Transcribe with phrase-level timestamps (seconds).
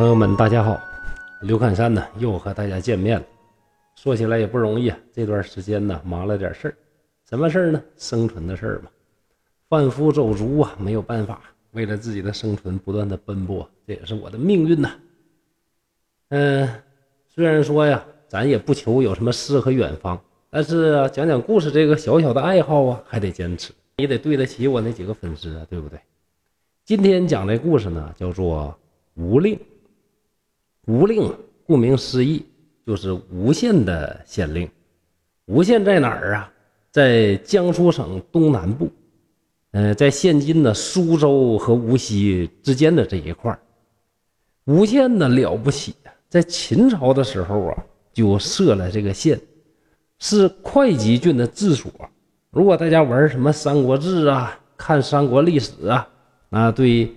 [0.00, 0.80] 朋友们，大家好，
[1.42, 3.26] 刘侃山呢又和大家见面了。
[3.96, 6.74] 说起来也不容易啊，这段时间呢忙了点事儿，
[7.28, 7.82] 什么事儿呢？
[7.98, 8.88] 生存的事儿嘛。
[9.68, 11.42] 贩夫走卒啊，没有办法，
[11.72, 14.90] 为了自己的生存不断的奔波，这也是我的命运呐。
[16.30, 16.66] 嗯，
[17.28, 26.00] 虽然说呀，咱也不求有什么诗和远方，但是啊，讲讲故事这个小小的爱好啊，还得坚持，你得对得起我那几个粉丝啊，对不对？
[26.86, 28.74] 今天讲这故事呢，叫做
[29.12, 29.60] 无令。
[30.90, 31.32] 吴令，
[31.64, 32.44] 顾名思义，
[32.84, 34.68] 就是吴县的县令。
[35.46, 36.52] 吴县在哪儿啊？
[36.90, 38.90] 在江苏省东南部，
[39.70, 43.60] 呃，在现今的苏州和无锡之间的这一块儿
[44.64, 45.94] 吴县呢了不起，
[46.28, 49.40] 在秦朝的时候啊，就设了这个县，
[50.18, 51.88] 是会稽郡的治所。
[52.50, 56.08] 如果大家玩什么《三国志》啊，看三国历史啊，
[56.48, 57.08] 那对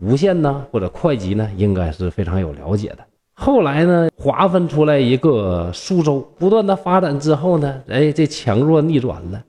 [0.00, 3.06] 吴县呢或者会稽呢，应该是非常有了解的。
[3.44, 9.44] 后来呢，划分出来一个苏州，不断的发展之后呢，哎，这强弱逆转了，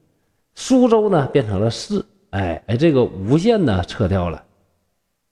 [0.55, 4.43] 苏州呢变成了市，哎哎，这个吴县呢撤掉了，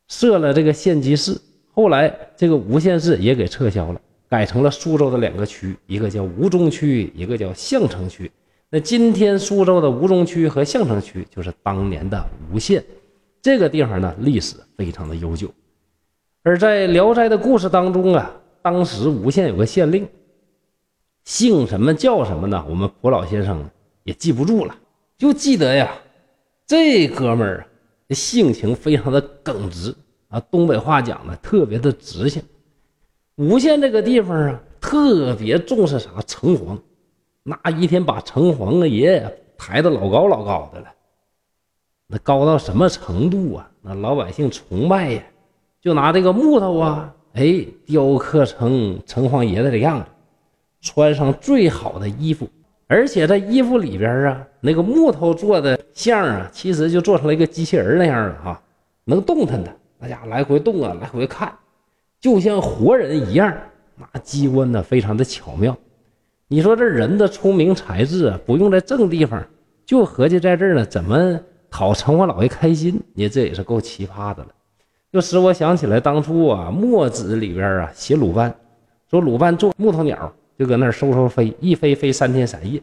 [0.10, 1.36] 设了这个县级市，
[1.74, 8.32] 后来这个吴县市也给撤销了，改成了苏州的两个区，一个叫吴中区，一个叫相城区。
[8.70, 12.24] 那今天苏州的吴中区和相城区就是当年的
[12.54, 12.84] 吴县，
[13.42, 15.52] 这个地方呢历史非常的悠久，
[16.44, 18.32] 而在《聊斋》的故事当中啊。
[18.62, 20.08] 当时吴县有个县令，
[21.24, 22.64] 姓什么叫什么呢？
[22.70, 23.70] 我们蒲老先生
[24.04, 24.76] 也记不住了，
[25.18, 25.92] 就记得呀，
[26.68, 29.96] 这哥们儿啊，性情非常的耿直
[30.30, 32.44] 啊，东北话讲的特别的直性。
[33.36, 36.10] 吴县这个地方啊，特别重视啥？
[36.28, 36.78] 城隍，
[37.44, 40.88] 那一天把城隍爷抬得老高老高的了，
[42.08, 43.72] 那高到什么程度啊？
[43.82, 45.24] 那老百姓崇拜呀，
[45.82, 47.16] 就拿这个木头啊。
[47.34, 50.06] 哎，雕刻成城隍爷的这样子，
[50.82, 52.50] 穿上最好的衣服，
[52.88, 58.62] 而且这衣服里边啊，那个木头做的像啊，其实就做成了一个机器人那样的哈，
[59.06, 61.54] 能动弹的，大家来回动啊，来回看，
[62.20, 63.56] 就像活人一样。
[63.96, 65.78] 那机关呢，非常的巧妙。
[66.48, 69.46] 你说这人的聪明才智啊，不用在正地方，
[69.86, 71.40] 就合计在这儿呢，怎么
[71.70, 73.00] 讨城隍老爷开心？
[73.14, 74.50] 你这也是够奇葩的了。
[75.12, 78.54] 就使我想起来当初啊，《墨子》里边啊写鲁班，
[79.10, 82.82] 说鲁班做木头鸟，就搁那儿嗖嗖飞，一飞飞三天三夜。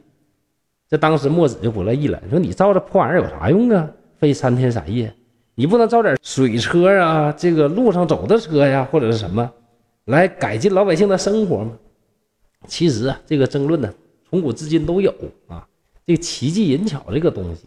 [0.91, 3.89] 这当时墨子就不乐意了，说你造这破玩意儿有啥用啊？
[4.19, 5.15] 飞三天三夜，
[5.55, 9.51] 你不能造点水车啊，这个路上走的车呀，或者是什么，
[10.05, 11.73] 来改进老百姓的生活吗？
[12.67, 13.91] 其实啊，这个争论呢，
[14.29, 15.15] 从古至今都有
[15.47, 15.67] 啊。
[16.07, 17.65] 这个奇技淫巧这个东西。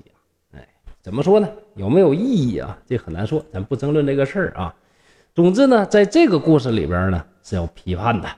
[1.03, 1.49] 怎么说呢？
[1.75, 2.77] 有没有意义啊？
[2.85, 4.75] 这很难说，咱不争论这个事儿啊。
[5.33, 8.29] 总之呢，在这个故事里边呢是要批判的，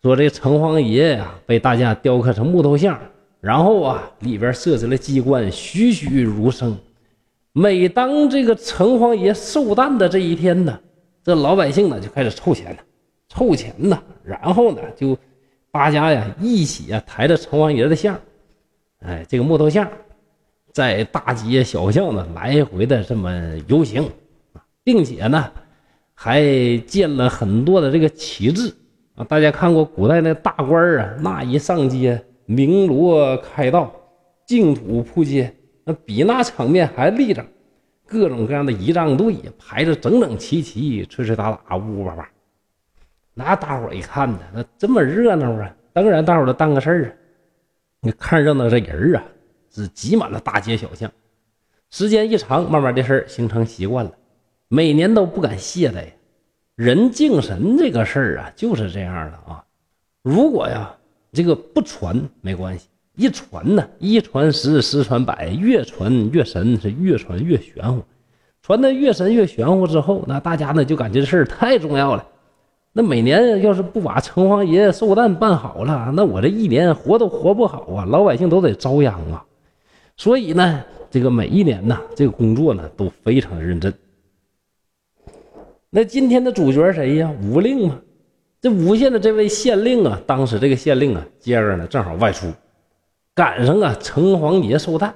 [0.00, 2.98] 说这城隍爷呀被大家雕刻成木头像，
[3.40, 6.74] 然后啊里边设置了机关，栩栩如生。
[7.52, 10.80] 每当这个城隍爷寿诞的这一天呢，
[11.22, 12.78] 这老百姓呢就开始凑钱了，
[13.28, 15.18] 凑钱呢，然后呢就
[15.70, 18.18] 大家呀一起啊抬着城隍爷的像，
[19.00, 19.86] 哎，这个木头像。
[20.74, 23.32] 在大街小巷呢来回的这么
[23.68, 24.10] 游行
[24.82, 25.52] 并且呢
[26.14, 26.42] 还
[26.78, 28.74] 建了很多的这个旗帜
[29.14, 29.22] 啊。
[29.22, 33.94] 大家看过古代那大官啊，那一上街鸣锣开道，
[34.46, 35.54] 净土铺街，
[35.84, 37.46] 那比那场面还立正。
[38.04, 42.28] 各种各样的仪仗队排着整整齐齐，吹吹打打，呜呜叭叭。
[43.32, 47.12] 那大伙一看呢，那这么热闹啊，当然大伙都当个事儿啊。
[48.00, 49.22] 你看热闹这人啊。
[49.74, 51.10] 是挤满了大街小巷，
[51.90, 54.12] 时间一长，慢慢的事儿形成习惯了，
[54.68, 56.04] 每年都不敢懈怠。
[56.76, 59.64] 人敬神这个事儿啊，就是这样的啊。
[60.22, 60.94] 如果呀，
[61.32, 68.02] 这个不传没关系，一传呢，一传十，十传百，越传越神，是越传越玄乎。
[68.62, 72.26] 传的越神越玄乎之后，那大家呢就感觉这事儿太重要了。
[72.92, 79.44] 那每年要是不把城隍爷寿诞办好了，那我这一年活都活不好啊，老百姓都得遭殃啊。
[80.16, 83.92] 所以呢，这个每一年呢，这个工作呢都非常的认真。
[85.90, 87.32] 那今天的主角谁呀？
[87.42, 88.00] 吴令嘛。
[88.60, 92.50] 这吴县的这位县令啊，当时这个县令啊，接着呢正好外出，
[93.34, 95.14] 赶上啊城隍爷寿诞。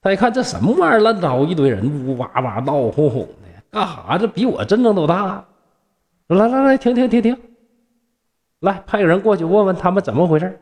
[0.00, 4.18] 他一看这什么玩意儿，乱糟一堆人，呜哇哇闹哄哄的，干哈？
[4.18, 5.46] 这比我阵仗都大。
[6.26, 7.36] 来来来，停停停停，
[8.60, 10.58] 来派个人过去问问他们怎么回事。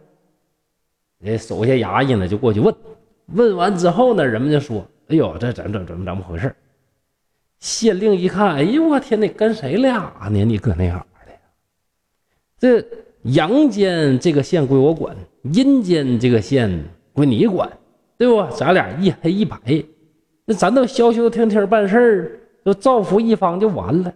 [1.24, 2.74] 这手下衙役呢就过去问。
[3.32, 6.54] 问完之后呢，人们就说：“哎呦，这怎怎怎么怎么回事？”
[7.60, 10.44] 县令一看，哎呦我天，你跟谁俩呢？
[10.44, 11.32] 你搁那嘎的？
[12.58, 12.84] 这
[13.22, 17.70] 阳间这个县归我管，阴间这个县归你管，
[18.16, 18.42] 对不？
[18.56, 19.58] 咱俩一黑一白，
[20.46, 22.30] 那咱都消消停停办事儿，
[22.64, 24.12] 就造福一方就完了。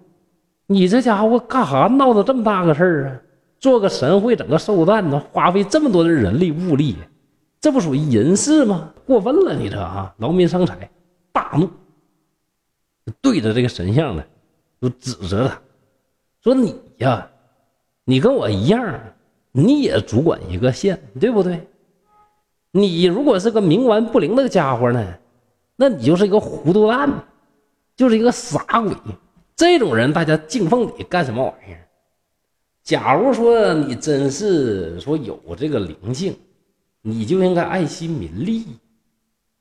[0.67, 3.21] 你这家伙干啥闹得这么大个事儿啊？
[3.61, 6.97] 做个神会，整个寿诞呢，花费这么多的人力物力，
[7.65, 8.93] 这不属于人事吗？
[9.07, 10.91] 过分了，你这啊，劳民伤财，
[11.33, 11.71] 大怒，
[13.23, 14.23] 对着这个神像呢，
[14.83, 15.59] 就指责他，
[16.43, 17.27] 说你呀，
[18.05, 19.01] 你跟我一样，
[19.51, 21.67] 你也主管一个县，对不对？
[22.71, 25.15] 你如果是个冥顽不灵的家伙呢，
[25.75, 27.09] 那你就是一个糊涂蛋，
[27.97, 28.95] 就是一个傻鬼。
[29.57, 31.89] 这种人，大家敬奉你干什么玩意儿？
[32.83, 36.37] 假如说你真是说有这个灵性，
[37.07, 38.65] 你就应该爱惜民力。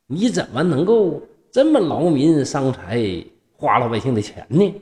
[0.08, 4.82] 你怎么能够这么劳民伤财，花老百姓的钱呢？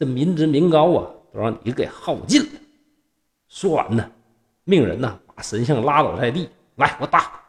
[0.00, 2.48] 这民脂民膏啊，都让你给耗尽了。
[3.46, 4.10] 说完呢，
[4.64, 7.40] 命人呢把神像拉倒在地，来，我打，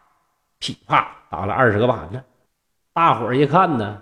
[0.60, 2.22] 噼啪打了二十个板子。
[2.94, 4.02] 大伙儿一看呢。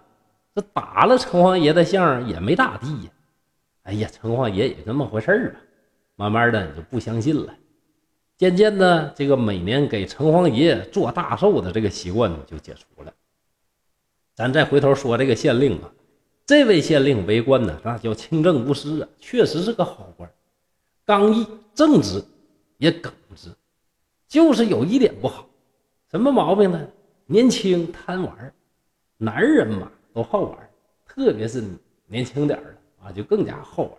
[0.54, 3.12] 这打了城隍爷的像也没咋地呀，
[3.84, 5.56] 哎呀，城隍爷也这么回事儿啊，
[6.18, 7.54] 慢慢的就不相信了。
[8.42, 13.14] 渐渐的，这个每年给城隍爷做大寿的这个习惯就解除了。
[14.34, 15.92] 咱再回头说这个县令啊，
[16.48, 20.28] 这位县令为官呢，那叫清正无私啊，确实是个好官，
[21.06, 21.46] 刚毅
[21.76, 22.20] 正直，
[22.80, 23.50] 也耿直，
[24.28, 25.48] 就是有一点不好，
[26.10, 26.88] 什么毛病呢？
[27.28, 28.54] 年轻贪玩，
[29.18, 29.92] 男人嘛。
[30.14, 30.58] 都好玩，
[31.08, 31.64] 特别是
[32.08, 33.94] 年轻点的啊，就更加好玩。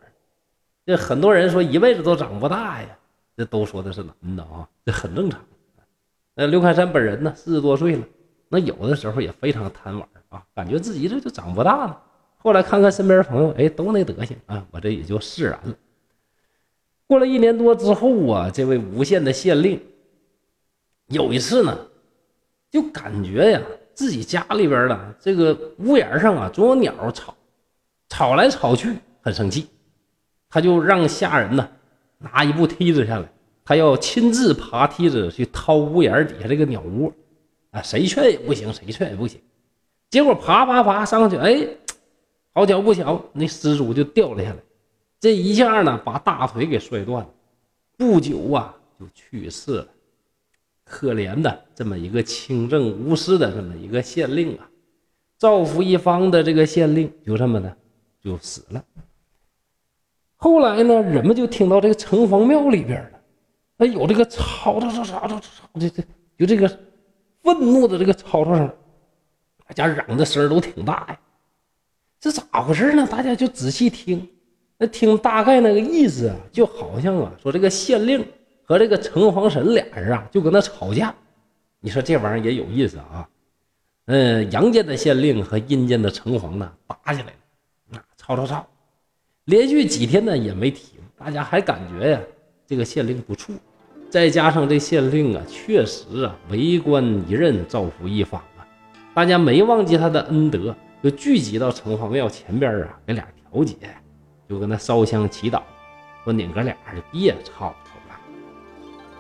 [0.85, 2.99] 这很多人说一辈子都长不大呀，
[3.43, 5.45] 这都说的是男的啊，这很正常。
[6.33, 8.07] 那刘开山本人呢，四十多岁了，
[8.49, 12.01] 那有的时候也非常贪玩啊，感觉自己这就长不大了。
[12.37, 15.75] 后来看看身边朋友，哎，都那德行啊，我这也就释然了。
[17.09, 19.83] 过了一年多之后啊，这位无限的县令
[21.09, 21.77] 有一次呢，
[22.71, 23.61] 就感觉呀。
[23.93, 27.35] 自己家里边的这个屋檐上啊，总有鸟吵，
[28.09, 29.67] 吵来吵去，很生气，
[30.49, 31.69] 他就让下人呢
[32.23, 33.31] 拿一部梯子下来，
[33.65, 37.13] 他要亲自爬梯子去掏屋檐底下这个鸟窝，
[37.71, 39.41] 啊，谁劝也不行，谁劝也不行，
[40.11, 41.67] 结果爬爬爬上去，哎，
[42.55, 44.57] 好巧不巧，那失主就掉了下来，
[45.21, 47.31] 这一下呢把大腿给摔断了，
[47.97, 49.87] 不久啊就去世了。
[50.85, 54.69] 可怜的这么一个清正无私的这么一个县令啊，
[55.39, 57.75] 造福一方的这个县令就这么的
[58.23, 58.85] 就死了。
[60.43, 63.21] 后来呢，人们就听到这个城隍庙里边了，
[63.79, 66.03] 哎，有这个吵吵吵吵吵吵，这这
[66.37, 66.69] 就这个
[67.45, 68.69] 愤怒的这个吵吵声，
[69.65, 71.21] 大家嚷的声都挺大呀。
[72.19, 73.07] 这咋回事呢？
[73.09, 74.29] 大家就仔细听，
[74.79, 78.27] 那听大概那个意思啊，就好像啊说这个县令。
[78.65, 81.15] 和这个城隍神俩人啊，就搁那吵架。
[81.81, 83.29] 你说这玩意儿也有意思啊。
[84.07, 87.33] 嗯，阳间的县令和阴间的城隍呢，打起来了，
[87.91, 88.67] 那吵吵吵，
[89.47, 91.01] 连续几天呢也没停。
[91.19, 92.21] 大家还感觉呀，
[92.67, 93.55] 这个县令不错。
[94.09, 98.67] 再加上这县令啊，确实啊，为官一任，造福一方啊。
[99.15, 103.77] 大家没忘记他的恩德，就聚集到城隍庙前边啊，给俩调解，
[104.49, 105.63] 就跟那烧香祈祷，
[106.25, 108.21] 说你哥俩就别吵吵了。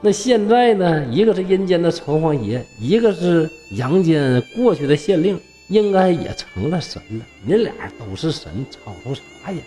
[0.01, 1.05] 那现在呢？
[1.07, 7.25] 一个是阴间的城隍爷，一个是阳间过去的县令，应该也成了神了。
[7.45, 9.59] 你俩都是神，吵吵啥呀？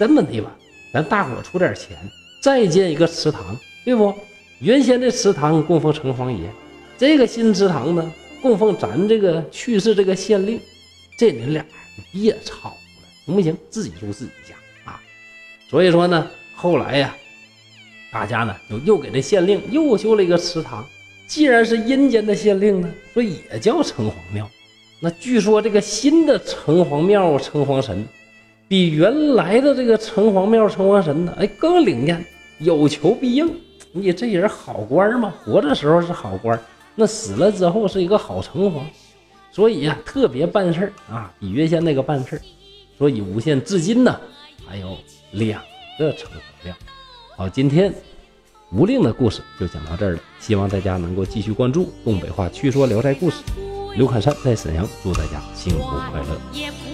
[0.00, 0.50] 这么的吧，
[0.94, 1.94] 咱大伙出点钱，
[2.42, 3.54] 再建一个祠堂，
[3.84, 4.14] 对不？
[4.60, 6.48] 原先的祠堂供奉城隍爷，
[6.96, 10.58] 这个新祠堂呢，供奉咱这个去世这个县令。
[11.18, 11.62] 这你俩
[12.10, 12.76] 别吵了，
[13.26, 13.54] 行不行？
[13.68, 14.54] 自己住自己家
[14.90, 14.98] 啊。
[15.68, 17.14] 所以说呢，后来呀。
[18.10, 20.82] 大家呢就又给这县令又修了一个祠堂。
[21.28, 24.50] 既然是阴间的县令呢，说也叫城隍庙。
[24.98, 28.08] 那据说这个新的城隍庙城隍神，
[28.70, 32.24] 比原来的这个城隍庙城隍神呢，哎更灵验，
[32.60, 33.52] 有求必应。
[33.90, 35.34] 你这人好官吗？
[35.42, 36.56] 活着时候是好官，
[36.94, 38.82] 那死了之后是一个好城隍。
[39.50, 42.40] 所以呀，特别办事啊，比原先那个办事
[42.96, 44.20] 所以无县至今呢，
[44.64, 44.96] 还有
[45.32, 45.60] 两
[45.98, 46.72] 个城隍庙。
[47.36, 47.92] 好，今天
[48.70, 50.20] 吴令的故事就讲到这儿了。
[50.38, 53.42] 希望大家能够继续关注东北话趣说聊斋故事。
[53.96, 55.80] 刘侃山在沈阳，祝大家幸福
[56.12, 56.89] 快乐。